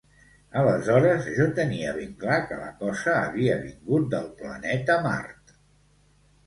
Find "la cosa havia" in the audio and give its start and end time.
2.63-3.61